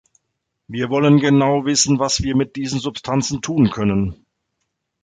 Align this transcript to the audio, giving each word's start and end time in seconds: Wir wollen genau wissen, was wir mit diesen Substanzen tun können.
Wir 0.67 0.89
wollen 0.89 1.19
genau 1.19 1.63
wissen, 1.65 1.99
was 1.99 2.21
wir 2.23 2.35
mit 2.35 2.55
diesen 2.55 2.79
Substanzen 2.79 3.43
tun 3.43 3.69
können. 3.69 4.25